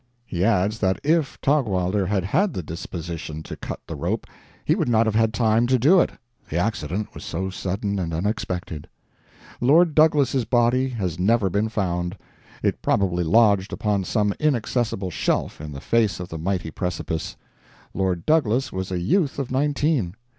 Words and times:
He 0.25 0.43
adds 0.43 0.79
that 0.79 0.99
if 1.03 1.39
Taugwalder 1.41 2.07
had 2.07 2.23
had 2.23 2.53
the 2.55 2.63
disposition 2.63 3.43
to 3.43 3.55
cut 3.55 3.81
the 3.85 3.95
rope, 3.95 4.25
he 4.65 4.73
would 4.73 4.89
not 4.89 5.05
have 5.05 5.13
had 5.13 5.31
time 5.31 5.67
to 5.67 5.77
do 5.77 5.99
it, 5.99 6.09
the 6.49 6.57
accident 6.57 7.13
was 7.13 7.23
so 7.23 7.51
sudden 7.51 7.99
and 7.99 8.11
unexpected. 8.11 8.87
Lord 9.59 9.93
Douglas' 9.93 10.43
body 10.43 10.89
has 10.89 11.19
never 11.19 11.51
been 11.51 11.69
found. 11.69 12.17
It 12.63 12.81
probably 12.81 13.23
lodged 13.23 13.71
upon 13.71 14.03
some 14.03 14.33
inaccessible 14.39 15.11
shelf 15.11 15.61
in 15.61 15.71
the 15.71 15.79
face 15.81 16.19
of 16.19 16.29
the 16.29 16.39
mighty 16.39 16.71
precipice. 16.71 17.35
Lord 17.93 18.25
Douglas 18.25 18.71
was 18.73 18.91
a 18.91 18.99
youth 18.99 19.37
of 19.37 19.51
nineteen. 19.51 20.15